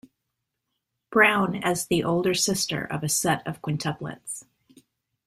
Brown 1.11 1.63
as 1.63 1.85
the 1.85 2.03
older 2.03 2.33
sister 2.33 2.83
of 2.83 3.03
a 3.03 3.07
set 3.07 3.45
of 3.45 3.61
quintuplets. 3.61 4.45